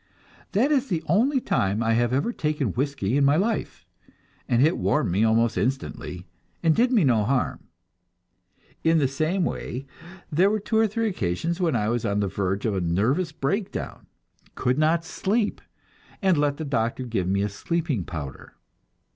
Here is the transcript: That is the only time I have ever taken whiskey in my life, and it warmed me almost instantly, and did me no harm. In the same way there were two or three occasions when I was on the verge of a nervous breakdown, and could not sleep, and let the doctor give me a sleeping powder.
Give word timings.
That 0.53 0.71
is 0.71 0.87
the 0.89 1.03
only 1.05 1.39
time 1.39 1.83
I 1.83 1.93
have 1.93 2.11
ever 2.11 2.33
taken 2.33 2.69
whiskey 2.73 3.17
in 3.17 3.23
my 3.23 3.35
life, 3.35 3.85
and 4.49 4.65
it 4.65 4.79
warmed 4.79 5.11
me 5.11 5.23
almost 5.23 5.59
instantly, 5.59 6.25
and 6.63 6.75
did 6.75 6.91
me 6.91 7.03
no 7.03 7.23
harm. 7.23 7.65
In 8.83 8.97
the 8.97 9.07
same 9.07 9.45
way 9.45 9.85
there 10.31 10.49
were 10.49 10.59
two 10.59 10.79
or 10.79 10.87
three 10.87 11.07
occasions 11.07 11.59
when 11.61 11.75
I 11.75 11.87
was 11.89 12.03
on 12.03 12.19
the 12.19 12.27
verge 12.27 12.65
of 12.65 12.73
a 12.75 12.81
nervous 12.81 13.31
breakdown, 13.31 14.07
and 14.43 14.55
could 14.55 14.79
not 14.79 15.05
sleep, 15.05 15.61
and 16.19 16.35
let 16.35 16.57
the 16.57 16.65
doctor 16.65 17.03
give 17.03 17.27
me 17.27 17.43
a 17.43 17.47
sleeping 17.49 18.03
powder. 18.03 18.55